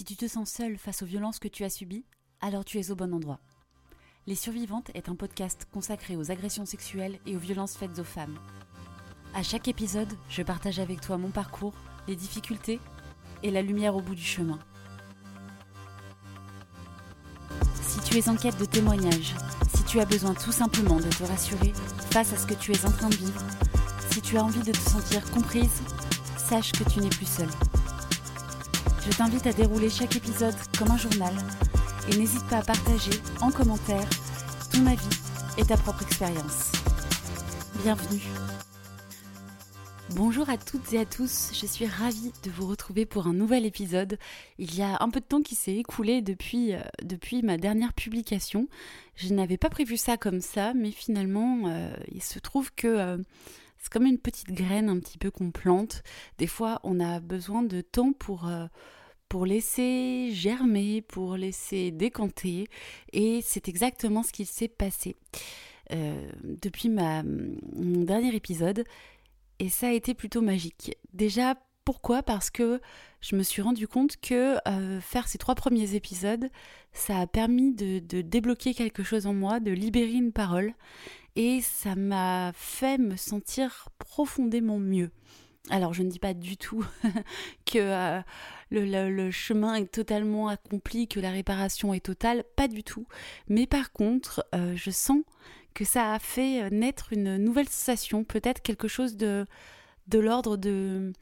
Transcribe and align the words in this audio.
Si 0.00 0.04
tu 0.04 0.16
te 0.16 0.26
sens 0.26 0.50
seule 0.50 0.78
face 0.78 1.02
aux 1.02 1.06
violences 1.06 1.38
que 1.38 1.46
tu 1.46 1.62
as 1.62 1.68
subies, 1.68 2.06
alors 2.40 2.64
tu 2.64 2.78
es 2.78 2.90
au 2.90 2.96
bon 2.96 3.12
endroit. 3.12 3.38
Les 4.26 4.34
Survivantes 4.34 4.90
est 4.94 5.10
un 5.10 5.14
podcast 5.14 5.68
consacré 5.70 6.16
aux 6.16 6.30
agressions 6.30 6.64
sexuelles 6.64 7.18
et 7.26 7.36
aux 7.36 7.38
violences 7.38 7.76
faites 7.76 7.98
aux 7.98 8.04
femmes. 8.04 8.38
À 9.34 9.42
chaque 9.42 9.68
épisode, 9.68 10.08
je 10.30 10.42
partage 10.42 10.78
avec 10.78 11.02
toi 11.02 11.18
mon 11.18 11.30
parcours, 11.30 11.74
les 12.08 12.16
difficultés 12.16 12.80
et 13.42 13.50
la 13.50 13.60
lumière 13.60 13.94
au 13.94 14.00
bout 14.00 14.14
du 14.14 14.24
chemin. 14.24 14.58
Si 17.82 18.00
tu 18.00 18.16
es 18.16 18.30
en 18.30 18.36
quête 18.36 18.58
de 18.58 18.64
témoignages, 18.64 19.34
si 19.76 19.84
tu 19.84 20.00
as 20.00 20.06
besoin 20.06 20.32
tout 20.32 20.52
simplement 20.52 20.96
de 20.96 21.10
te 21.10 21.24
rassurer 21.24 21.74
face 22.10 22.32
à 22.32 22.38
ce 22.38 22.46
que 22.46 22.54
tu 22.54 22.72
es 22.72 22.86
en 22.86 22.90
train 22.90 23.10
de 23.10 23.16
vivre, 23.16 23.44
si 24.10 24.22
tu 24.22 24.38
as 24.38 24.44
envie 24.44 24.62
de 24.62 24.72
te 24.72 24.78
sentir 24.78 25.30
comprise, 25.30 25.82
sache 26.38 26.72
que 26.72 26.88
tu 26.88 27.00
n'es 27.00 27.10
plus 27.10 27.28
seule. 27.28 27.50
Je 29.02 29.16
t'invite 29.16 29.46
à 29.46 29.52
dérouler 29.52 29.88
chaque 29.88 30.14
épisode 30.16 30.54
comme 30.78 30.90
un 30.90 30.98
journal 30.98 31.32
et 32.08 32.16
n'hésite 32.16 32.46
pas 32.48 32.58
à 32.58 32.62
partager 32.62 33.12
en 33.40 33.50
commentaire 33.50 34.06
ton 34.72 34.86
avis 34.86 35.08
et 35.56 35.64
ta 35.64 35.78
propre 35.78 36.02
expérience. 36.02 36.72
Bienvenue. 37.82 38.20
Bonjour 40.10 40.50
à 40.50 40.58
toutes 40.58 40.92
et 40.92 40.98
à 40.98 41.06
tous, 41.06 41.50
je 41.54 41.64
suis 41.66 41.86
ravie 41.86 42.32
de 42.42 42.50
vous 42.50 42.66
retrouver 42.66 43.06
pour 43.06 43.26
un 43.26 43.32
nouvel 43.32 43.64
épisode. 43.64 44.18
Il 44.58 44.74
y 44.74 44.82
a 44.82 44.98
un 45.00 45.08
peu 45.08 45.20
de 45.20 45.24
temps 45.24 45.40
qui 45.40 45.54
s'est 45.54 45.76
écoulé 45.76 46.20
depuis, 46.20 46.74
euh, 46.74 47.42
ma 47.42 47.56
dernière 47.56 47.94
publication. 47.94 48.68
Je 49.16 49.32
n'avais 49.32 49.56
pas 49.56 49.70
prévu 49.70 49.96
ça 49.96 50.18
comme 50.18 50.40
ça, 50.40 50.74
mais 50.74 50.90
finalement, 50.90 51.68
euh, 51.68 51.90
il 52.12 52.22
se 52.22 52.38
trouve 52.38 52.70
que 52.74 52.88
euh, 52.88 53.18
c'est 53.80 53.90
comme 53.90 54.06
une 54.06 54.18
petite 54.18 54.52
graine 54.52 54.88
un 54.88 55.00
petit 55.00 55.18
peu 55.18 55.30
qu'on 55.30 55.50
plante. 55.50 56.02
Des 56.38 56.46
fois, 56.46 56.80
on 56.84 57.00
a 57.00 57.18
besoin 57.18 57.62
de 57.62 57.80
temps 57.80 58.12
pour, 58.12 58.46
euh, 58.46 58.66
laisser 59.44 60.30
germer, 60.32 61.00
pour 61.02 61.36
laisser 61.36 61.90
décanter. 61.90 62.68
Et 63.12 63.40
c'est 63.42 63.68
exactement 63.68 64.22
ce 64.22 64.32
qu'il 64.32 64.46
s'est 64.46 64.68
passé 64.68 65.16
euh, 65.92 66.30
depuis 66.44 66.90
ma, 66.90 67.22
mon 67.22 68.02
dernier 68.02 68.34
épisode. 68.34 68.84
Et 69.60 69.70
ça 69.70 69.88
a 69.88 69.92
été 69.92 70.14
plutôt 70.14 70.42
magique. 70.42 70.96
Déjà, 71.14 71.54
pourquoi? 71.86 72.22
Parce 72.22 72.50
que 72.50 72.80
je 73.22 73.34
me 73.34 73.42
suis 73.42 73.62
rendu 73.62 73.88
compte 73.88 74.18
que 74.18 74.56
euh, 74.68 75.00
faire 75.00 75.26
ces 75.26 75.38
trois 75.38 75.54
premiers 75.54 75.94
épisodes, 75.94 76.50
ça 76.92 77.18
a 77.18 77.26
permis 77.26 77.72
de 77.72 78.20
débloquer 78.20 78.74
quelque 78.74 79.04
chose 79.04 79.26
en 79.26 79.32
moi, 79.32 79.58
de 79.58 79.70
libérer 79.70 80.12
une 80.12 80.32
parole 80.32 80.74
et 81.36 81.60
ça 81.60 81.94
m'a 81.94 82.52
fait 82.54 82.98
me 82.98 83.16
sentir 83.16 83.88
profondément 83.98 84.78
mieux. 84.78 85.10
Alors 85.68 85.92
je 85.92 86.02
ne 86.02 86.08
dis 86.08 86.18
pas 86.18 86.34
du 86.34 86.56
tout 86.56 86.84
que 87.66 87.78
euh, 87.78 88.20
le, 88.70 89.30
chemin 89.30 89.74
est 89.74 89.92
totalement 89.92 90.48
accompli, 90.48 91.06
que 91.06 91.20
la 91.20 91.30
réparation 91.30 91.92
est 91.92 92.04
totale, 92.04 92.44
pas 92.56 92.68
du 92.68 92.82
tout. 92.82 93.06
Mais 93.48 93.66
par 93.66 93.92
contre, 93.92 94.44
euh, 94.54 94.74
je 94.74 94.90
sens 94.90 95.22
que 95.74 95.84
ça 95.84 96.14
a 96.14 96.18
fait 96.18 96.70
naître 96.70 97.12
une 97.12 97.36
nouvelle 97.36 97.68
sensation, 97.68 98.24
peut-être 98.24 98.62
quelque 98.62 98.88
chose 98.88 99.16
de, 99.16 99.46
de 100.08 100.18
l'ordre 100.18 100.56
de... 100.56 101.12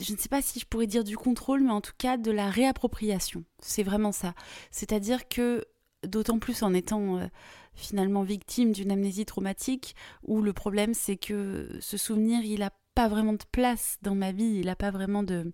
Je 0.00 0.12
ne 0.12 0.18
sais 0.18 0.30
pas 0.30 0.40
si 0.40 0.58
je 0.58 0.64
pourrais 0.64 0.86
dire 0.86 1.04
du 1.04 1.16
contrôle, 1.16 1.62
mais 1.62 1.72
en 1.72 1.82
tout 1.82 1.92
cas 1.98 2.16
de 2.16 2.30
la 2.30 2.48
réappropriation. 2.48 3.44
C'est 3.58 3.82
vraiment 3.82 4.12
ça. 4.12 4.34
C'est-à-dire 4.70 5.28
que, 5.28 5.66
d'autant 6.06 6.38
plus 6.38 6.62
en 6.62 6.74
étant... 6.74 7.18
Euh, 7.18 7.26
finalement 7.72 8.22
victime 8.22 8.72
d'une 8.72 8.90
amnésie 8.90 9.24
traumatique 9.24 9.94
où 10.24 10.42
le 10.42 10.52
problème 10.52 10.92
c'est 10.92 11.16
que 11.16 11.78
ce 11.80 11.96
souvenir 11.96 12.42
il 12.42 12.60
n'a 12.60 12.72
pas 12.94 13.08
vraiment 13.08 13.32
de 13.32 13.44
place 13.52 13.98
dans 14.02 14.14
ma 14.14 14.32
vie, 14.32 14.58
il 14.58 14.66
n'a 14.66 14.76
pas 14.76 14.90
vraiment 14.90 15.22
de, 15.22 15.50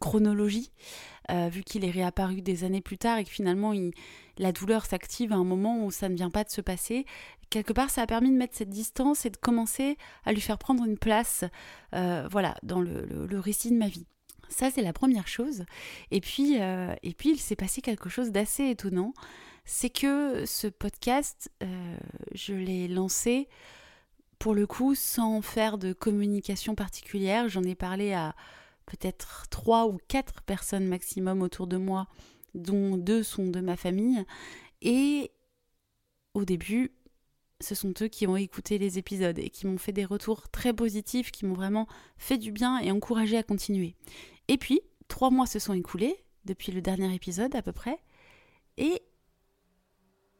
chronologie, 0.00 0.72
euh, 1.30 1.50
vu 1.50 1.62
qu'il 1.64 1.84
est 1.84 1.90
réapparu 1.90 2.40
des 2.40 2.64
années 2.64 2.80
plus 2.80 2.96
tard 2.96 3.18
et 3.18 3.24
que 3.24 3.30
finalement 3.30 3.74
il, 3.74 3.90
la 4.38 4.50
douleur 4.50 4.86
s'active 4.86 5.34
à 5.34 5.36
un 5.36 5.44
moment 5.44 5.84
où 5.84 5.90
ça 5.90 6.08
ne 6.08 6.14
vient 6.14 6.30
pas 6.30 6.44
de 6.44 6.48
se 6.48 6.62
passer. 6.62 7.04
Quelque 7.50 7.74
part, 7.74 7.90
ça 7.90 8.00
a 8.00 8.06
permis 8.06 8.30
de 8.30 8.36
mettre 8.36 8.56
cette 8.56 8.70
distance 8.70 9.26
et 9.26 9.30
de 9.30 9.36
commencer 9.36 9.98
à 10.24 10.32
lui 10.32 10.40
faire 10.40 10.56
prendre 10.56 10.86
une 10.86 10.96
place, 10.96 11.44
euh, 11.94 12.26
voilà, 12.30 12.56
dans 12.62 12.80
le, 12.80 13.38
récit 13.38 13.70
de 13.70 13.76
ma 13.76 13.88
vie. 13.88 14.06
Ça, 14.48 14.70
c'est 14.70 14.80
la 14.80 14.94
première 14.94 15.28
chose. 15.28 15.66
Et 16.10 16.22
puis, 16.22 16.54
et 16.54 17.14
puis 17.14 17.32
il 17.32 17.38
s'est 17.38 17.56
passé 17.56 17.82
quelque 17.82 18.08
chose 18.08 18.30
d'assez 18.30 18.70
étonnant 18.70 19.12
c'est 19.64 19.90
que 19.90 20.44
ce 20.44 20.66
podcast, 20.66 21.50
euh, 21.62 21.96
je 22.34 22.54
l'ai 22.54 22.88
lancé 22.88 23.48
pour 24.38 24.54
le 24.54 24.66
coup 24.66 24.94
sans 24.94 25.40
faire 25.40 25.78
de 25.78 25.92
communication 25.92 26.74
particulière. 26.74 27.48
J'en 27.48 27.62
ai 27.62 27.74
parlé 27.74 28.12
à 28.12 28.34
peut-être 28.86 29.46
trois 29.50 29.86
ou 29.86 29.98
quatre 30.08 30.42
personnes 30.42 30.86
maximum 30.86 31.42
autour 31.42 31.66
de 31.66 31.76
moi, 31.76 32.08
dont 32.54 32.96
deux 32.96 33.22
sont 33.22 33.46
de 33.46 33.60
ma 33.60 33.76
famille. 33.76 34.24
Et 34.80 35.30
au 36.34 36.44
début, 36.44 36.92
ce 37.60 37.76
sont 37.76 37.94
eux 38.02 38.08
qui 38.08 38.26
ont 38.26 38.36
écouté 38.36 38.78
les 38.78 38.98
épisodes 38.98 39.38
et 39.38 39.48
qui 39.48 39.66
m'ont 39.66 39.78
fait 39.78 39.92
des 39.92 40.04
retours 40.04 40.48
très 40.48 40.72
positifs, 40.72 41.30
qui 41.30 41.46
m'ont 41.46 41.54
vraiment 41.54 41.86
fait 42.18 42.38
du 42.38 42.50
bien 42.50 42.78
et 42.80 42.90
encouragé 42.90 43.36
à 43.36 43.42
continuer. 43.44 43.94
Et 44.48 44.58
puis, 44.58 44.80
trois 45.06 45.30
mois 45.30 45.46
se 45.46 45.60
sont 45.60 45.74
écoulés 45.74 46.16
depuis 46.44 46.72
le 46.72 46.82
dernier 46.82 47.14
épisode 47.14 47.54
à 47.54 47.62
peu 47.62 47.72
près. 47.72 47.98
Et 48.76 49.02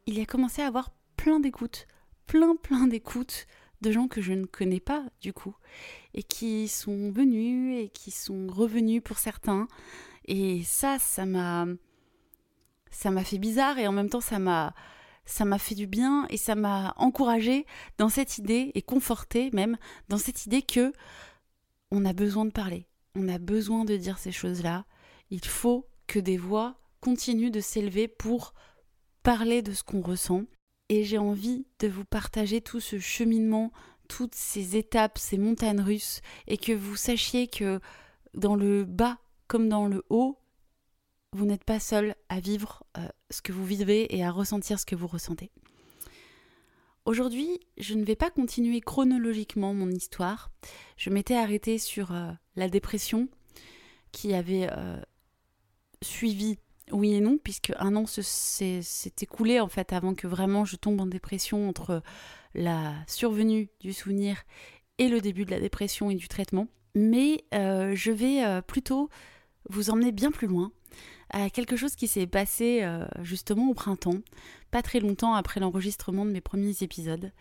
il 0.05 0.19
a 0.19 0.25
commencé 0.25 0.61
à 0.61 0.67
avoir 0.67 0.91
plein 1.17 1.39
d'écoutes, 1.39 1.87
plein 2.25 2.55
plein 2.55 2.87
d'écoutes 2.87 3.47
de 3.81 3.91
gens 3.91 4.07
que 4.07 4.21
je 4.21 4.33
ne 4.33 4.45
connais 4.45 4.79
pas 4.79 5.03
du 5.21 5.33
coup, 5.33 5.55
et 6.13 6.23
qui 6.23 6.67
sont 6.67 7.11
venus 7.11 7.83
et 7.83 7.89
qui 7.89 8.11
sont 8.11 8.47
revenus 8.47 9.01
pour 9.03 9.19
certains. 9.19 9.67
Et 10.25 10.63
ça, 10.63 10.99
ça 10.99 11.25
m'a, 11.25 11.67
ça 12.89 13.11
m'a 13.11 13.23
fait 13.23 13.37
bizarre 13.37 13.77
et 13.77 13.87
en 13.87 13.91
même 13.91 14.09
temps 14.09 14.21
ça 14.21 14.39
m'a, 14.39 14.73
ça 15.25 15.45
m'a 15.45 15.59
fait 15.59 15.75
du 15.75 15.85
bien 15.85 16.25
et 16.29 16.37
ça 16.37 16.55
m'a 16.55 16.93
encouragé 16.97 17.65
dans 17.97 18.09
cette 18.09 18.37
idée 18.37 18.71
et 18.73 18.81
conforté 18.81 19.51
même 19.51 19.77
dans 20.09 20.17
cette 20.17 20.45
idée 20.45 20.61
que 20.61 20.93
on 21.91 22.05
a 22.05 22.13
besoin 22.13 22.45
de 22.45 22.51
parler, 22.51 22.87
on 23.15 23.27
a 23.27 23.37
besoin 23.37 23.85
de 23.85 23.95
dire 23.97 24.17
ces 24.17 24.31
choses-là. 24.31 24.85
Il 25.29 25.45
faut 25.45 25.87
que 26.07 26.19
des 26.19 26.37
voix 26.37 26.75
continuent 27.01 27.51
de 27.51 27.59
s'élever 27.59 28.07
pour 28.07 28.53
parler 29.23 29.61
de 29.61 29.73
ce 29.73 29.83
qu'on 29.83 30.01
ressent. 30.01 30.43
Et 30.89 31.03
j'ai 31.03 31.17
envie 31.17 31.65
de 31.79 31.87
vous 31.87 32.05
partager 32.05 32.61
tout 32.61 32.79
ce 32.79 32.99
cheminement, 32.99 33.71
toutes 34.07 34.35
ces 34.35 34.75
étapes, 34.75 35.17
ces 35.17 35.37
montagnes 35.37 35.81
russes, 35.81 36.21
et 36.47 36.57
que 36.57 36.73
vous 36.73 36.95
sachiez 36.95 37.47
que 37.47 37.79
dans 38.33 38.55
le 38.55 38.83
bas 38.83 39.17
comme 39.47 39.69
dans 39.69 39.87
le 39.87 40.03
haut, 40.09 40.37
vous 41.31 41.45
n'êtes 41.45 41.63
pas 41.63 41.79
seul 41.79 42.15
à 42.29 42.39
vivre 42.39 42.83
euh, 42.97 43.07
ce 43.31 43.41
que 43.41 43.51
vous 43.51 43.65
vivez 43.65 44.15
et 44.15 44.23
à 44.23 44.31
ressentir 44.31 44.79
ce 44.79 44.85
que 44.85 44.95
vous 44.95 45.07
ressentez. 45.07 45.51
Aujourd'hui, 47.05 47.59
je 47.77 47.95
ne 47.95 48.03
vais 48.03 48.15
pas 48.15 48.29
continuer 48.29 48.79
chronologiquement 48.79 49.73
mon 49.73 49.89
histoire. 49.89 50.51
Je 50.95 51.09
m'étais 51.09 51.35
arrêtée 51.35 51.77
sur 51.77 52.13
euh, 52.13 52.31
la 52.55 52.69
dépression 52.69 53.27
qui 54.11 54.33
avait 54.33 54.69
euh, 54.71 55.01
suivi 56.01 56.57
oui 56.91 57.13
et 57.13 57.21
non, 57.21 57.37
puisque 57.41 57.71
un 57.77 57.95
an 57.95 58.05
s'est 58.05 58.81
écoulé 59.21 59.59
en 59.59 59.67
fait 59.67 59.93
avant 59.93 60.13
que 60.13 60.27
vraiment 60.27 60.65
je 60.65 60.75
tombe 60.75 60.99
en 60.99 61.05
dépression 61.05 61.69
entre 61.69 62.01
la 62.53 62.93
survenue 63.07 63.69
du 63.79 63.93
souvenir 63.93 64.43
et 64.97 65.07
le 65.07 65.21
début 65.21 65.45
de 65.45 65.51
la 65.51 65.59
dépression 65.59 66.09
et 66.09 66.15
du 66.15 66.27
traitement. 66.27 66.67
Mais 66.95 67.45
euh, 67.53 67.93
je 67.95 68.11
vais 68.11 68.43
euh, 68.43 68.61
plutôt 68.61 69.09
vous 69.69 69.89
emmener 69.89 70.11
bien 70.11 70.31
plus 70.31 70.47
loin 70.47 70.71
à 71.31 71.49
quelque 71.49 71.75
chose 71.75 71.95
qui 71.95 72.07
s'est 72.07 72.27
passé 72.27 72.81
euh, 72.83 73.05
justement 73.21 73.69
au 73.69 73.73
printemps, 73.73 74.19
pas 74.69 74.83
très 74.83 74.99
longtemps 74.99 75.33
après 75.33 75.59
l'enregistrement 75.59 76.25
de 76.25 76.31
mes 76.31 76.41
premiers 76.41 76.83
épisodes. 76.83 77.31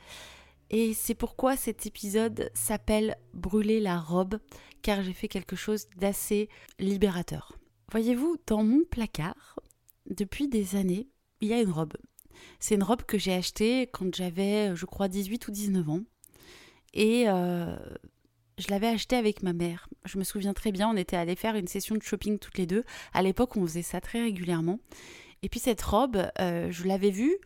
Et 0.70 0.94
c'est 0.94 1.14
pourquoi 1.14 1.56
cet 1.56 1.84
épisode 1.84 2.50
s'appelle 2.54 3.18
Brûler 3.34 3.80
la 3.80 4.00
robe, 4.00 4.38
car 4.80 5.02
j'ai 5.02 5.12
fait 5.12 5.28
quelque 5.28 5.56
chose 5.56 5.86
d'assez 5.98 6.48
libérateur. 6.78 7.58
Voyez-vous, 7.92 8.38
dans 8.46 8.64
mon 8.64 8.84
placard, 8.90 9.60
depuis 10.06 10.48
des 10.48 10.76
années, 10.76 11.10
il 11.42 11.48
y 11.48 11.52
a 11.52 11.60
une 11.60 11.70
robe. 11.70 11.92
C'est 12.58 12.74
une 12.74 12.82
robe 12.82 13.02
que 13.02 13.18
j'ai 13.18 13.34
achetée 13.34 13.86
quand 13.92 14.14
j'avais, 14.14 14.74
je 14.74 14.86
crois, 14.86 15.08
18 15.08 15.46
ou 15.48 15.50
19 15.50 15.90
ans. 15.90 16.00
Et 16.94 17.28
euh, 17.28 17.76
je 18.56 18.68
l'avais 18.70 18.86
achetée 18.86 19.16
avec 19.16 19.42
ma 19.42 19.52
mère. 19.52 19.90
Je 20.06 20.16
me 20.16 20.24
souviens 20.24 20.54
très 20.54 20.72
bien, 20.72 20.88
on 20.88 20.96
était 20.96 21.16
allés 21.16 21.36
faire 21.36 21.54
une 21.54 21.68
session 21.68 21.94
de 21.94 22.02
shopping 22.02 22.38
toutes 22.38 22.56
les 22.56 22.64
deux. 22.64 22.82
À 23.12 23.20
l'époque, 23.20 23.58
on 23.58 23.66
faisait 23.66 23.82
ça 23.82 24.00
très 24.00 24.22
régulièrement. 24.22 24.78
Et 25.42 25.50
puis 25.50 25.60
cette 25.60 25.82
robe, 25.82 26.30
euh, 26.40 26.70
je 26.70 26.84
l'avais 26.84 27.10
vue, 27.10 27.36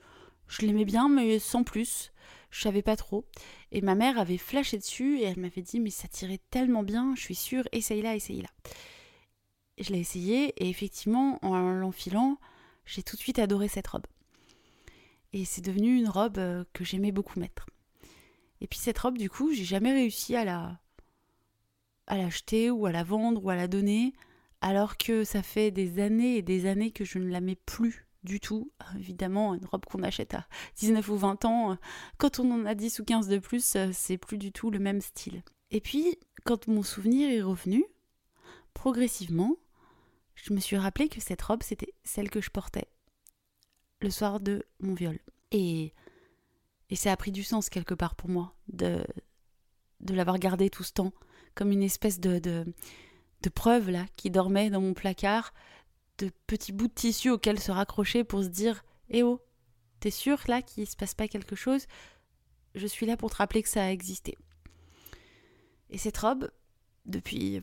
je 0.46 0.64
l'aimais 0.64 0.84
bien, 0.84 1.08
mais 1.08 1.40
sans 1.40 1.64
plus. 1.64 2.12
Je 2.52 2.62
savais 2.62 2.82
pas 2.82 2.94
trop. 2.94 3.26
Et 3.72 3.80
ma 3.80 3.96
mère 3.96 4.16
avait 4.16 4.38
flashé 4.38 4.78
dessus 4.78 5.18
et 5.18 5.24
elle 5.24 5.40
m'avait 5.40 5.62
dit 5.62 5.80
Mais 5.80 5.90
ça 5.90 6.06
tirait 6.06 6.40
tellement 6.50 6.84
bien, 6.84 7.14
je 7.16 7.22
suis 7.22 7.34
sûre, 7.34 7.64
essaye-la, 7.72 8.14
essaye-la 8.14 8.50
je 9.78 9.92
l'ai 9.92 10.00
essayé 10.00 10.54
et 10.62 10.68
effectivement, 10.68 11.38
en 11.44 11.56
l'enfilant, 11.72 12.38
j'ai 12.84 13.02
tout 13.02 13.16
de 13.16 13.20
suite 13.20 13.38
adoré 13.38 13.68
cette 13.68 13.86
robe. 13.86 14.06
Et 15.32 15.44
c'est 15.44 15.60
devenu 15.60 15.96
une 15.98 16.08
robe 16.08 16.38
euh, 16.38 16.64
que 16.72 16.84
j'aimais 16.84 17.12
beaucoup 17.12 17.38
mettre. 17.38 17.66
Et 18.60 18.66
puis 18.66 18.78
cette 18.78 18.98
robe, 18.98 19.18
du 19.18 19.28
coup, 19.28 19.52
j'ai 19.52 19.64
jamais 19.64 19.92
réussi 19.92 20.34
à 20.36 20.44
la 20.44 20.80
à 22.06 22.16
l'acheter 22.16 22.70
ou 22.70 22.86
à 22.86 22.92
la 22.92 23.02
vendre 23.02 23.44
ou 23.44 23.50
à 23.50 23.56
la 23.56 23.66
donner 23.66 24.14
alors 24.60 24.96
que 24.96 25.24
ça 25.24 25.42
fait 25.42 25.70
des 25.70 26.00
années 26.00 26.36
et 26.36 26.42
des 26.42 26.66
années 26.66 26.92
que 26.92 27.04
je 27.04 27.18
ne 27.18 27.28
la 27.28 27.40
mets 27.40 27.56
plus 27.56 28.06
du 28.22 28.40
tout. 28.40 28.70
Évidemment, 28.96 29.54
une 29.54 29.66
robe 29.66 29.84
qu'on 29.86 30.02
achète 30.02 30.34
à 30.34 30.46
19 30.76 31.08
ou 31.08 31.16
20 31.16 31.44
ans, 31.44 31.78
quand 32.18 32.40
on 32.40 32.50
en 32.50 32.64
a 32.64 32.74
10 32.74 33.00
ou 33.00 33.04
15 33.04 33.28
de 33.28 33.38
plus, 33.38 33.76
c'est 33.92 34.18
plus 34.18 34.38
du 34.38 34.52
tout 34.52 34.70
le 34.70 34.78
même 34.78 35.00
style. 35.00 35.42
Et 35.70 35.80
puis, 35.80 36.18
quand 36.44 36.68
mon 36.68 36.82
souvenir 36.82 37.30
est 37.30 37.42
revenu, 37.42 37.84
progressivement, 38.74 39.56
je 40.36 40.52
me 40.52 40.60
suis 40.60 40.76
rappelé 40.76 41.08
que 41.08 41.20
cette 41.20 41.42
robe, 41.42 41.62
c'était 41.62 41.92
celle 42.04 42.30
que 42.30 42.40
je 42.40 42.50
portais 42.50 42.86
le 44.00 44.10
soir 44.10 44.40
de 44.40 44.64
mon 44.80 44.94
viol. 44.94 45.18
Et, 45.50 45.92
et 46.90 46.96
ça 46.96 47.12
a 47.12 47.16
pris 47.16 47.32
du 47.32 47.42
sens 47.42 47.68
quelque 47.68 47.94
part 47.94 48.14
pour 48.14 48.28
moi 48.28 48.54
de, 48.68 49.04
de 50.00 50.14
l'avoir 50.14 50.38
gardée 50.38 50.70
tout 50.70 50.84
ce 50.84 50.92
temps, 50.92 51.12
comme 51.54 51.72
une 51.72 51.82
espèce 51.82 52.20
de, 52.20 52.38
de, 52.38 52.64
preuve 53.54 53.90
là 53.90 54.04
qui 54.16 54.28
dormait 54.28 54.70
dans 54.70 54.80
mon 54.80 54.92
placard, 54.92 55.54
de 56.18 56.32
petits 56.48 56.72
bouts 56.72 56.88
de 56.88 56.92
tissu 56.92 57.30
auxquels 57.30 57.60
se 57.60 57.70
raccrocher 57.70 58.24
pour 58.24 58.42
se 58.42 58.48
dire 58.48 58.84
Eh 59.08 59.22
oh, 59.22 59.40
t'es 60.00 60.10
sûr 60.10 60.38
là 60.48 60.62
qu'il 60.62 60.86
se 60.86 60.96
passe 60.96 61.14
pas 61.14 61.28
quelque 61.28 61.54
chose? 61.54 61.86
Je 62.74 62.88
suis 62.88 63.06
là 63.06 63.16
pour 63.16 63.30
te 63.30 63.36
rappeler 63.36 63.62
que 63.62 63.68
ça 63.68 63.84
a 63.84 63.90
existé. 63.90 64.36
Et 65.90 65.98
cette 65.98 66.18
robe, 66.18 66.50
depuis 67.04 67.60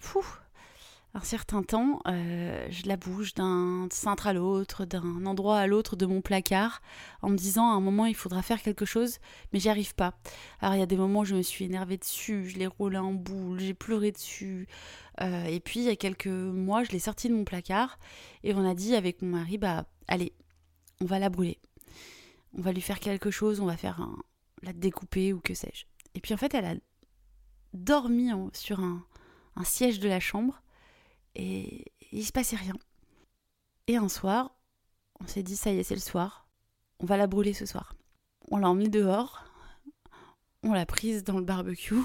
un 1.15 1.21
certain 1.21 1.61
temps, 1.61 1.99
euh, 2.07 2.65
je 2.71 2.87
la 2.87 2.97
bouge 2.97 3.35
d'un 3.35 3.87
cintre 3.91 4.25
à 4.25 4.33
l'autre, 4.33 4.85
d'un 4.85 5.27
endroit 5.27 5.59
à 5.59 5.67
l'autre 5.67 5.95
de 5.95 6.07
mon 6.07 6.21
placard, 6.21 6.81
en 7.21 7.29
me 7.29 7.37
disant 7.37 7.69
à 7.69 7.75
un 7.75 7.79
moment 7.79 8.07
il 8.07 8.15
faudra 8.15 8.41
faire 8.41 8.61
quelque 8.63 8.85
chose, 8.85 9.19
mais 9.51 9.59
j'y 9.59 9.69
arrive 9.69 9.93
pas. 9.93 10.17
Alors 10.59 10.73
il 10.73 10.79
y 10.79 10.83
a 10.83 10.87
des 10.87 10.97
moments 10.97 11.19
où 11.19 11.25
je 11.25 11.35
me 11.35 11.43
suis 11.43 11.65
énervée 11.65 11.97
dessus, 11.97 12.49
je 12.49 12.57
l'ai 12.57 12.65
roulé 12.65 12.97
en 12.97 13.13
boule, 13.13 13.59
j'ai 13.59 13.75
pleuré 13.75 14.11
dessus. 14.11 14.67
Euh, 15.21 15.45
et 15.45 15.59
puis 15.59 15.81
il 15.81 15.85
y 15.85 15.89
a 15.89 15.95
quelques 15.95 16.25
mois, 16.25 16.83
je 16.83 16.91
l'ai 16.91 16.99
sortie 16.99 17.29
de 17.29 17.35
mon 17.35 17.45
placard 17.45 17.99
et 18.43 18.55
on 18.55 18.67
a 18.67 18.73
dit 18.73 18.95
avec 18.95 19.21
mon 19.21 19.37
mari 19.37 19.59
bah 19.59 19.85
allez, 20.07 20.33
on 20.99 21.05
va 21.05 21.19
la 21.19 21.29
brûler. 21.29 21.59
On 22.57 22.61
va 22.61 22.71
lui 22.71 22.81
faire 22.81 22.99
quelque 22.99 23.29
chose, 23.29 23.59
on 23.59 23.65
va 23.65 23.77
faire 23.77 24.07
la 24.63 24.73
découper 24.73 25.31
ou 25.31 25.41
que 25.41 25.53
sais-je. 25.53 25.85
Et 26.15 26.21
puis 26.21 26.33
en 26.33 26.37
fait, 26.37 26.55
elle 26.55 26.65
a 26.65 26.75
dormi 27.73 28.31
sur 28.53 28.79
un, 28.79 29.05
un 29.55 29.63
siège 29.63 29.99
de 29.99 30.09
la 30.09 30.19
chambre 30.19 30.62
et 31.35 31.91
il 32.11 32.25
se 32.25 32.31
passait 32.31 32.55
rien. 32.55 32.75
Et 33.87 33.97
un 33.97 34.09
soir, 34.09 34.55
on 35.19 35.27
s'est 35.27 35.43
dit 35.43 35.55
ça 35.55 35.71
y 35.71 35.79
est, 35.79 35.83
c'est 35.83 35.95
le 35.95 36.01
soir, 36.01 36.47
on 36.99 37.05
va 37.05 37.17
la 37.17 37.27
brûler 37.27 37.53
ce 37.53 37.65
soir. 37.65 37.95
On 38.49 38.57
l'a 38.57 38.69
emmenée 38.69 38.89
dehors, 38.89 39.43
on 40.63 40.73
l'a 40.73 40.85
prise 40.85 41.23
dans 41.23 41.37
le 41.37 41.45
barbecue, 41.45 41.95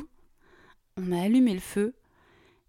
on 0.97 1.13
a 1.13 1.23
allumé 1.23 1.55
le 1.55 1.61
feu 1.61 1.95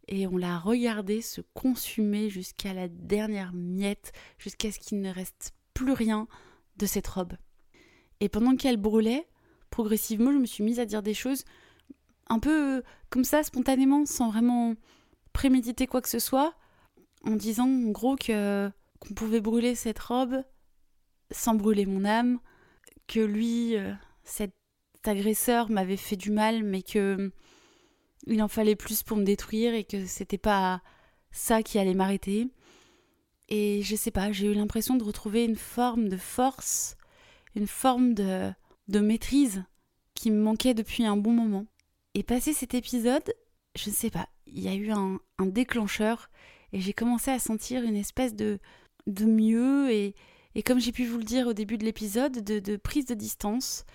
et 0.08 0.28
on 0.28 0.38
l'a 0.38 0.58
regardée 0.58 1.22
se 1.22 1.42
consumer 1.54 2.30
jusqu'à 2.30 2.74
la 2.74 2.88
dernière 2.88 3.54
miette, 3.54 4.12
jusqu'à 4.38 4.72
ce 4.72 4.80
qu'il 4.80 5.02
ne 5.02 5.12
reste 5.12 5.54
plus 5.74 5.94
rien 5.94 6.28
de 6.78 6.86
cette 6.86 7.08
robe. 7.08 7.34
Et 8.20 8.30
pendant 8.30 8.56
qu'elle 8.56 8.78
brûlait, 8.78 9.28
progressivement, 9.70 10.32
je 10.32 10.38
me 10.38 10.46
suis 10.46 10.64
mise 10.64 10.80
à 10.80 10.86
dire 10.86 11.04
des 11.04 11.14
choses 11.14 11.46
un 12.28 12.40
peu 12.40 12.84
comme 13.10 13.24
ça, 13.24 13.44
spontanément, 13.44 14.06
sans 14.06 14.30
vraiment 14.30 14.76
préméditer 15.34 15.88
quoi 15.88 16.02
que 16.02 16.10
ce 16.10 16.20
soit, 16.20 16.54
en 17.26 17.36
disant 17.36 17.68
en 17.68 17.92
gros 17.92 18.16
que 18.16 18.72
qu'on 19.00 19.14
pouvait 19.14 19.42
brûler 19.42 19.76
cette 19.76 20.00
robe 20.00 20.44
sans 21.32 21.56
brûler 21.56 21.86
mon 21.86 22.06
âme, 22.06 22.40
que 23.08 23.20
lui, 23.20 23.78
euh, 23.78 23.94
cet 24.24 24.54
agresseur 25.06 25.70
m'avait 25.70 25.98
fait 25.98 26.16
du 26.16 26.32
mal, 26.32 26.64
mais 26.64 26.82
que 26.82 27.32
il 28.28 28.42
en 28.44 28.48
fallait 28.48 28.76
plus 28.76 29.04
pour 29.04 29.18
me 29.18 29.24
détruire 29.24 29.74
et 29.74 29.84
que 29.84 30.06
c'était 30.06 30.38
pas 30.38 30.82
ça 31.32 31.64
qui 31.64 31.80
allait 31.80 31.94
m'arrêter. 31.94 32.50
Et 33.48 33.82
je 33.82 33.96
sais 33.96 34.12
pas, 34.12 34.32
j'ai 34.32 34.48
eu 34.48 34.54
l'impression 34.54 34.96
de 34.96 35.04
retrouver 35.04 35.46
une 35.46 35.56
forme 35.56 36.10
de 36.10 36.18
force, 36.18 36.98
une 37.56 37.68
forme 37.68 38.14
de, 38.14 38.52
de 38.88 39.00
maîtrise 39.00 39.64
qui 40.14 40.32
me 40.32 40.42
manquait 40.42 40.74
depuis 40.74 41.06
un 41.06 41.18
bon 41.18 41.32
moment. 41.32 41.66
Et 42.14 42.24
passé 42.24 42.54
cet 42.54 42.74
épisode, 42.74 43.34
je 43.80 43.90
ne 43.90 43.96
sais 43.96 44.10
pas, 44.10 44.28
il 44.48 44.60
y 44.60 44.68
a 44.68 44.76
eu 44.76 44.92
un, 44.92 45.20
déclencheur 45.40 46.30
et 46.74 46.82
j'ai 46.82 46.94
commencé 46.94 47.32
à 47.32 47.40
sentir 47.40 47.84
une 47.84 47.96
espèce 47.96 48.36
de, 48.36 48.60
de 49.08 49.26
mieux 49.26 49.92
et, 49.92 50.16
et 50.56 50.64
comme 50.64 50.80
j'ai 50.80 50.92
pu 50.92 51.06
vous 51.06 51.18
le 51.18 51.24
dire 51.24 51.48
au 51.48 51.54
début 51.54 51.78
de 51.78 51.86
l'épisode, 51.86 52.44
de, 52.44 52.76
prise 52.78 53.06
de 53.06 53.14
distance, 53.14 53.86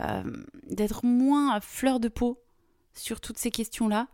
euh, 0.00 0.22
d'être 0.64 1.04
moins 1.04 1.52
à 1.52 1.60
fleur 1.60 2.00
de 2.00 2.08
peau 2.08 2.42
sur 2.94 3.20
toutes 3.20 3.38
ces 3.38 3.50
questions-là. 3.50 4.08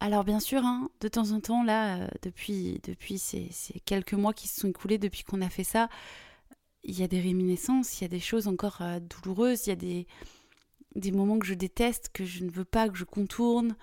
Alors 0.00 0.24
bien 0.24 0.40
sûr, 0.40 0.64
hein, 0.64 0.90
de 1.00 1.08
temps 1.08 1.30
en 1.30 1.40
temps, 1.40 1.62
là, 1.62 1.96
euh, 1.96 2.08
depuis, 2.22 2.80
depuis 2.82 3.18
ces, 3.18 3.50
quelques 3.84 4.14
mois 4.14 4.34
qui 4.34 4.48
se 4.48 4.60
sont 4.60 4.68
écoulés 4.68 4.98
depuis 4.98 5.22
qu'on 5.22 5.40
a 5.40 5.48
fait 5.48 5.64
ça, 5.64 5.88
il 6.82 6.98
y 6.98 7.04
a 7.04 7.08
des 7.08 7.20
réminiscences, 7.20 8.00
il 8.00 8.04
y 8.04 8.06
a 8.06 8.08
des 8.08 8.20
choses 8.20 8.48
encore 8.48 8.82
euh, 8.82 8.98
douloureuses, 9.00 9.66
il 9.66 9.70
y 9.70 9.72
a 9.72 9.76
des, 9.76 10.06
des 10.96 11.12
moments 11.12 11.38
que 11.38 11.46
je 11.46 11.54
déteste, 11.54 12.10
que 12.12 12.24
je 12.24 12.44
ne 12.44 12.50
veux 12.50 12.64
pas 12.64 12.88
que 12.88 12.98
je 12.98 13.04
contourne, 13.04 13.76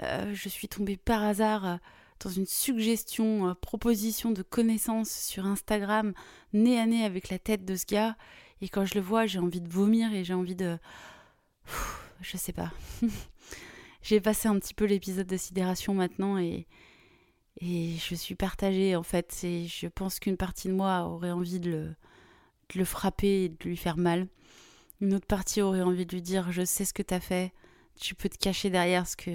je 0.00 0.48
suis 0.48 0.68
tombée 0.68 0.96
par 0.96 1.22
hasard 1.22 1.66
euh, 1.66 1.76
dans 2.20 2.30
une 2.30 2.46
suggestion, 2.46 3.48
euh, 3.48 3.54
proposition 3.54 4.30
de 4.30 4.42
connaissance 4.42 5.10
sur 5.10 5.46
Instagram, 5.46 6.12
nez 6.52 6.78
à 6.78 6.86
nez 6.86 7.04
avec 7.04 7.28
la 7.28 7.38
tête 7.38 7.64
de 7.64 7.76
ce 7.76 7.86
gars. 7.86 8.16
Et 8.60 8.68
quand 8.68 8.84
je 8.84 8.94
le 8.94 9.00
vois, 9.00 9.26
j'ai 9.26 9.38
envie 9.38 9.60
de 9.60 9.68
vomir 9.68 10.12
et 10.12 10.24
j'ai 10.24 10.34
envie 10.34 10.54
de. 10.54 10.78
je 12.20 12.36
sais 12.36 12.52
pas. 12.52 12.72
j'ai 14.02 14.20
passé 14.20 14.48
un 14.48 14.58
petit 14.58 14.74
peu 14.74 14.84
l'épisode 14.84 15.26
de 15.26 15.36
sidération 15.36 15.94
maintenant 15.94 16.38
et, 16.38 16.66
et 17.60 17.96
je 17.96 18.14
suis 18.14 18.34
partagée 18.34 18.96
en 18.96 19.02
fait. 19.02 19.40
Et 19.44 19.66
je 19.66 19.86
pense 19.86 20.18
qu'une 20.18 20.36
partie 20.36 20.68
de 20.68 20.74
moi 20.74 21.02
aurait 21.06 21.32
envie 21.32 21.60
de 21.60 21.70
le, 21.70 21.84
de 22.72 22.78
le 22.78 22.84
frapper 22.84 23.44
et 23.44 23.48
de 23.48 23.56
lui 23.64 23.76
faire 23.76 23.96
mal. 23.96 24.28
Une 25.00 25.14
autre 25.14 25.26
partie 25.26 25.60
aurait 25.60 25.82
envie 25.82 26.06
de 26.06 26.12
lui 26.12 26.22
dire 26.22 26.50
Je 26.52 26.64
sais 26.64 26.84
ce 26.84 26.94
que 26.94 27.02
t'as 27.02 27.20
fait, 27.20 27.52
tu 28.00 28.14
peux 28.14 28.28
te 28.28 28.38
cacher 28.38 28.70
derrière 28.70 29.06
ce 29.06 29.16
que, 29.16 29.30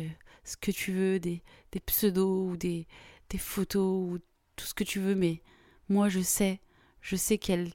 ce 0.49 0.57
que 0.57 0.71
tu 0.71 0.91
veux, 0.91 1.19
des, 1.19 1.43
des 1.71 1.79
pseudos 1.79 2.49
ou 2.49 2.57
des, 2.57 2.87
des 3.29 3.37
photos 3.37 4.09
ou 4.09 4.19
tout 4.55 4.65
ce 4.65 4.73
que 4.73 4.83
tu 4.83 4.99
veux, 4.99 5.15
mais 5.15 5.41
moi 5.89 6.09
je 6.09 6.19
sais, 6.19 6.59
je 7.01 7.15
sais 7.15 7.37
quelle, 7.37 7.71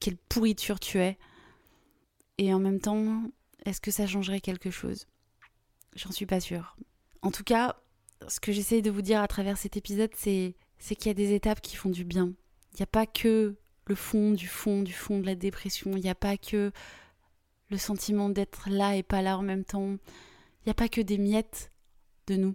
quelle 0.00 0.16
pourriture 0.16 0.80
tu 0.80 0.98
es. 0.98 1.18
Et 2.38 2.52
en 2.54 2.58
même 2.58 2.80
temps, 2.80 3.22
est-ce 3.66 3.80
que 3.80 3.90
ça 3.90 4.06
changerait 4.06 4.40
quelque 4.40 4.70
chose? 4.70 5.06
J'en 5.94 6.10
suis 6.10 6.26
pas 6.26 6.40
sûre. 6.40 6.76
En 7.20 7.30
tout 7.30 7.44
cas, 7.44 7.76
ce 8.28 8.40
que 8.40 8.52
j'essaye 8.52 8.82
de 8.82 8.90
vous 8.90 9.02
dire 9.02 9.20
à 9.20 9.28
travers 9.28 9.58
cet 9.58 9.76
épisode, 9.76 10.10
c'est, 10.16 10.54
c'est 10.78 10.94
qu'il 10.94 11.08
y 11.08 11.10
a 11.10 11.14
des 11.14 11.34
étapes 11.34 11.60
qui 11.60 11.76
font 11.76 11.90
du 11.90 12.04
bien. 12.04 12.32
Il 12.72 12.76
n'y 12.78 12.82
a 12.82 12.86
pas 12.86 13.06
que 13.06 13.56
le 13.86 13.94
fond 13.94 14.32
du 14.32 14.48
fond 14.48 14.82
du 14.82 14.92
fond 14.92 15.20
de 15.20 15.26
la 15.26 15.34
dépression. 15.34 15.92
Il 15.96 16.02
n'y 16.02 16.10
a 16.10 16.14
pas 16.14 16.36
que 16.38 16.72
le 17.68 17.78
sentiment 17.78 18.30
d'être 18.30 18.70
là 18.70 18.96
et 18.96 19.02
pas 19.02 19.22
là 19.22 19.36
en 19.36 19.42
même 19.42 19.64
temps. 19.64 19.96
Il 20.60 20.66
n'y 20.66 20.70
a 20.70 20.74
pas 20.74 20.88
que 20.88 21.00
des 21.00 21.18
miettes 21.18 21.70
de 22.26 22.36
nous. 22.36 22.54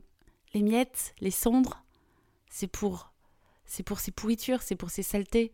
Les 0.53 0.61
miettes, 0.61 1.15
les 1.19 1.31
cendres, 1.31 1.83
c'est 2.49 2.67
pour, 2.67 3.13
c'est 3.65 3.83
pour 3.83 3.99
ces 3.99 4.11
pourritures, 4.11 4.61
c'est 4.61 4.75
pour 4.75 4.89
ces 4.89 5.03
saletés. 5.03 5.51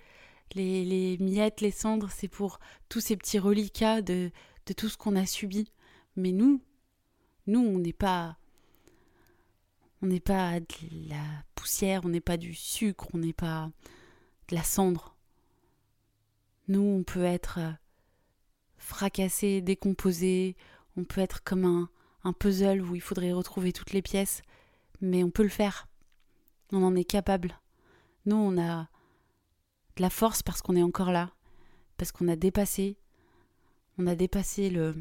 Les, 0.56 0.86
les 0.86 1.18
miettes, 1.18 1.62
les 1.62 1.72
cendres, 1.72 2.10
c'est 2.12 2.28
pour 2.28 2.60
tous 2.90 3.02
ces 3.02 3.18
petits 3.18 3.40
reliquats 3.40 4.02
de, 4.02 4.32
de 4.66 4.74
tout 4.74 4.90
ce 4.90 4.98
qu'on 4.98 5.16
a 5.16 5.26
subi. 5.26 5.72
Mais 6.16 6.32
nous, 6.32 6.62
nous, 7.46 7.60
on 7.60 7.80
n'est 7.80 7.94
pas, 7.94 8.38
on 10.02 10.08
n'est 10.08 10.20
pas 10.20 10.60
de 10.60 11.10
la 11.10 11.24
poussière, 11.56 12.02
on 12.06 12.10
n'est 12.10 12.22
pas 12.22 12.38
du 12.38 12.54
sucre, 12.54 13.08
on 13.14 13.20
n'est 13.20 13.34
pas 13.34 13.70
de 14.48 14.56
la 14.56 14.64
cendre. 14.64 15.16
Nous, 16.68 16.82
on 16.82 17.04
peut 17.04 17.24
être 17.24 17.60
fracassé, 18.78 19.62
décomposé, 19.62 20.56
on 20.96 21.04
peut 21.04 21.22
être 21.22 21.44
comme 21.44 21.66
un, 21.66 21.90
un 22.28 22.34
puzzle 22.34 22.82
où 22.82 22.94
il 22.94 23.02
faudrait 23.02 23.32
retrouver 23.32 23.72
toutes 23.72 23.94
les 23.94 24.02
pièces, 24.02 24.42
mais 25.00 25.24
on 25.24 25.32
peut 25.32 25.44
le 25.44 25.50
faire. 25.50 25.88
On 26.74 26.84
en 26.84 26.96
est 26.96 27.06
capable. 27.06 27.58
Nous, 28.26 28.36
on 28.36 28.62
a 28.62 28.90
de 29.96 30.02
la 30.02 30.10
force 30.10 30.44
parce 30.44 30.62
qu'on 30.62 30.76
est 30.76 30.84
encore 30.84 31.12
là, 31.12 31.32
parce 31.96 32.12
qu'on 32.12 32.28
a 32.28 32.36
dépassé, 32.36 32.98
on 33.98 34.08
a 34.08 34.16
dépassé 34.16 34.70
le 34.70 34.96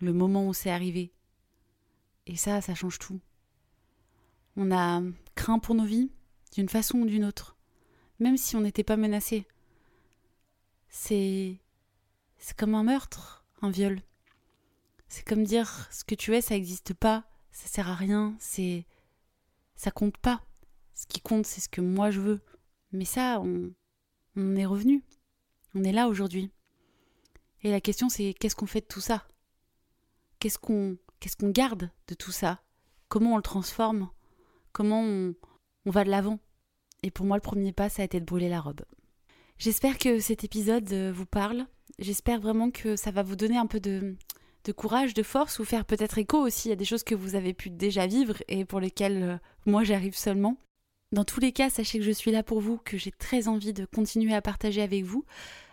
le 0.00 0.12
moment 0.12 0.46
où 0.46 0.54
c'est 0.54 0.70
arrivé. 0.70 1.12
Et 2.26 2.36
ça, 2.36 2.60
ça 2.60 2.74
change 2.74 3.00
tout. 3.00 3.18
On 4.56 4.70
a 4.70 5.02
craint 5.34 5.58
pour 5.58 5.74
nos 5.74 5.84
vies 5.84 6.12
d'une 6.52 6.68
façon 6.68 6.98
ou 6.98 7.06
d'une 7.06 7.24
autre, 7.24 7.56
même 8.20 8.36
si 8.36 8.54
on 8.54 8.60
n'était 8.60 8.84
pas 8.84 8.96
menacé. 8.96 9.46
C'est 10.90 11.58
c'est 12.36 12.56
comme 12.56 12.74
un 12.74 12.84
meurtre, 12.84 13.46
un 13.62 13.70
viol. 13.70 14.02
C'est 15.08 15.26
comme 15.26 15.44
dire 15.44 15.88
ce 15.90 16.04
que 16.04 16.14
tu 16.14 16.34
es, 16.34 16.40
ça 16.40 16.54
n'existe 16.54 16.94
pas, 16.94 17.24
ça 17.50 17.68
sert 17.68 17.88
à 17.88 17.94
rien, 17.94 18.36
c'est. 18.38 18.86
ça 19.74 19.90
compte 19.90 20.16
pas. 20.18 20.42
Ce 20.94 21.06
qui 21.06 21.20
compte, 21.20 21.46
c'est 21.46 21.60
ce 21.60 21.68
que 21.68 21.80
moi 21.80 22.10
je 22.10 22.20
veux. 22.20 22.40
Mais 22.92 23.04
ça, 23.04 23.40
on, 23.40 23.72
on 24.36 24.56
est 24.56 24.66
revenu. 24.66 25.04
On 25.74 25.84
est 25.84 25.92
là 25.92 26.08
aujourd'hui. 26.08 26.50
Et 27.62 27.70
la 27.70 27.80
question, 27.80 28.08
c'est 28.08 28.34
qu'est-ce 28.34 28.56
qu'on 28.56 28.66
fait 28.66 28.80
de 28.80 28.86
tout 28.86 29.00
ça? 29.00 29.26
Qu'est-ce 30.38 30.58
qu'on 30.58 30.96
qu'est-ce 31.20 31.36
garde 31.50 31.90
de 32.08 32.14
tout 32.14 32.32
ça? 32.32 32.62
Comment 33.08 33.34
on 33.34 33.36
le 33.36 33.42
transforme? 33.42 34.10
Comment 34.72 35.02
on, 35.02 35.34
on 35.86 35.90
va 35.90 36.04
de 36.04 36.10
l'avant? 36.10 36.38
Et 37.02 37.10
pour 37.10 37.26
moi, 37.26 37.36
le 37.36 37.42
premier 37.42 37.72
pas, 37.72 37.88
ça 37.88 38.02
a 38.02 38.04
été 38.04 38.20
de 38.20 38.24
brûler 38.24 38.48
la 38.48 38.60
robe. 38.60 38.82
J'espère 39.58 39.98
que 39.98 40.20
cet 40.20 40.44
épisode 40.44 40.92
euh, 40.92 41.12
vous 41.12 41.26
parle. 41.26 41.66
J'espère 41.98 42.40
vraiment 42.40 42.70
que 42.70 42.96
ça 42.96 43.10
va 43.10 43.22
vous 43.22 43.36
donner 43.36 43.56
un 43.56 43.66
peu 43.66 43.80
de, 43.80 44.16
de 44.64 44.72
courage, 44.72 45.14
de 45.14 45.22
force, 45.22 45.58
ou 45.58 45.64
faire 45.64 45.84
peut-être 45.84 46.18
écho 46.18 46.38
aussi 46.38 46.70
à 46.72 46.76
des 46.76 46.84
choses 46.84 47.02
que 47.02 47.14
vous 47.14 47.34
avez 47.34 47.54
pu 47.54 47.70
déjà 47.70 48.06
vivre 48.06 48.36
et 48.48 48.64
pour 48.64 48.80
lesquelles 48.80 49.22
euh, 49.22 49.36
moi 49.66 49.84
j'arrive 49.84 50.16
seulement. 50.16 50.56
Dans 51.10 51.24
tous 51.24 51.40
les 51.40 51.52
cas, 51.52 51.70
sachez 51.70 51.98
que 51.98 52.04
je 52.04 52.10
suis 52.10 52.30
là 52.30 52.42
pour 52.42 52.60
vous, 52.60 52.76
que 52.76 52.98
j'ai 52.98 53.12
très 53.12 53.48
envie 53.48 53.72
de 53.72 53.86
continuer 53.86 54.34
à 54.34 54.42
partager 54.42 54.82
avec 54.82 55.04
vous. 55.04 55.24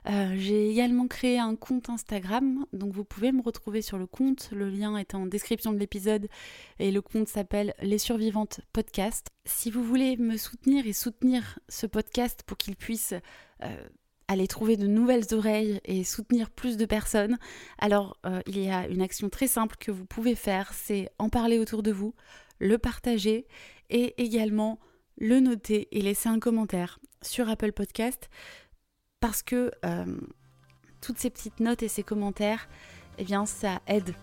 Euh, 0.07 0.33
j'ai 0.37 0.69
également 0.69 1.07
créé 1.07 1.39
un 1.39 1.57
compte 1.57 1.89
Instagram, 1.89 2.65
donc 2.71 2.93
vous 2.93 3.03
pouvez 3.03 3.33
me 3.33 3.41
retrouver 3.41 3.81
sur 3.81 3.97
le 3.97 4.07
compte. 4.07 4.49
Le 4.53 4.69
lien 4.69 4.95
est 4.95 5.13
en 5.13 5.25
description 5.25 5.73
de 5.73 5.77
l'épisode 5.77 6.29
et 6.79 6.91
le 6.91 7.01
compte 7.01 7.27
s'appelle 7.27 7.73
Les 7.81 7.97
Survivantes 7.97 8.61
Podcast. 8.71 9.27
Si 9.43 9.71
vous 9.71 9.83
voulez 9.83 10.15
me 10.15 10.37
soutenir 10.37 10.87
et 10.87 10.93
soutenir 10.93 11.59
ce 11.67 11.85
podcast 11.85 12.43
pour 12.45 12.57
qu'il 12.57 12.77
puisse 12.77 13.13
euh, 13.61 13.87
aller 14.27 14.47
trouver 14.47 14.77
de 14.77 14.87
nouvelles 14.87 15.33
oreilles 15.33 15.79
et 15.85 16.03
soutenir 16.03 16.49
plus 16.49 16.77
de 16.77 16.85
personnes, 16.85 17.37
alors 17.77 18.17
euh, 18.25 18.41
il 18.47 18.57
y 18.59 18.69
a 18.69 18.87
une 18.87 19.01
action 19.01 19.29
très 19.29 19.47
simple 19.47 19.75
que 19.79 19.91
vous 19.91 20.05
pouvez 20.05 20.35
faire, 20.35 20.73
c'est 20.73 21.09
en 21.19 21.29
parler 21.29 21.59
autour 21.59 21.83
de 21.83 21.91
vous, 21.91 22.13
le 22.59 22.77
partager 22.77 23.47
et 23.89 24.21
également 24.21 24.79
le 25.17 25.39
noter 25.39 25.87
et 25.91 26.01
laisser 26.01 26.29
un 26.29 26.39
commentaire 26.39 26.99
sur 27.21 27.49
Apple 27.49 27.71
Podcast 27.71 28.29
parce 29.19 29.43
que 29.43 29.71
euh, 29.85 30.17
toutes 31.01 31.19
ces 31.19 31.29
petites 31.29 31.59
notes 31.59 31.83
et 31.83 31.87
ces 31.87 32.03
commentaires, 32.03 32.67
eh 33.17 33.23
bien 33.23 33.45
ça 33.45 33.81
aide 33.87 34.13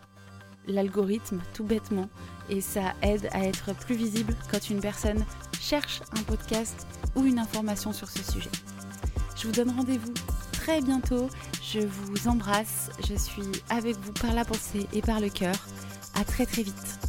l'algorithme 0.66 1.42
tout 1.54 1.64
bêtement 1.64 2.08
et 2.48 2.60
ça 2.60 2.94
aide 3.02 3.28
à 3.32 3.44
être 3.44 3.74
plus 3.74 3.94
visible 3.94 4.34
quand 4.50 4.70
une 4.70 4.80
personne 4.80 5.24
cherche 5.60 6.02
un 6.12 6.22
podcast 6.22 6.86
ou 7.16 7.24
une 7.24 7.38
information 7.38 7.92
sur 7.92 8.08
ce 8.08 8.22
sujet. 8.22 8.50
Je 9.36 9.46
vous 9.46 9.52
donne 9.52 9.70
rendez-vous 9.70 10.14
très 10.52 10.80
bientôt. 10.80 11.28
Je 11.62 11.80
vous 11.80 12.28
embrasse. 12.28 12.90
Je 13.08 13.14
suis 13.14 13.50
avec 13.70 13.96
vous 13.96 14.12
par 14.12 14.34
la 14.34 14.44
pensée 14.44 14.86
et 14.92 15.02
par 15.02 15.20
le 15.20 15.28
cœur. 15.28 15.54
À 16.14 16.24
très 16.24 16.46
très 16.46 16.62
vite. 16.62 17.01